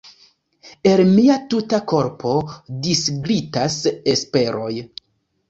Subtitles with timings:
[0.91, 2.33] El mia tuta korpo
[2.89, 3.79] disglitas
[4.17, 4.73] Esperoj.